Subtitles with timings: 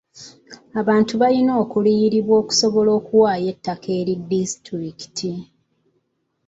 [0.81, 5.31] Abantu balina okuliyirirwa okusobola okuwaayo ettaka eri disitulikiti.